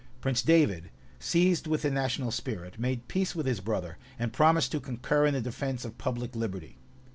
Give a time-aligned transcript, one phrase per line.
[0.19, 4.79] Prince David, seized with the national spirit, made peace with his brother, and promised to
[4.79, 6.79] concur in the defence of public liberty.